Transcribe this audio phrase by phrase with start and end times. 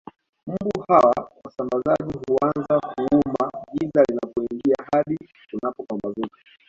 [0.47, 5.17] Mbu hawa wasambazaji huanza kuuma giza linapoingia hadi
[5.51, 6.37] kunapopambazuka